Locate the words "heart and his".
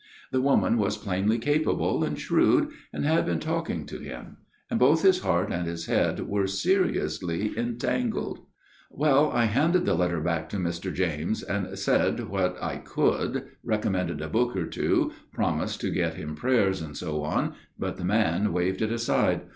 5.19-5.85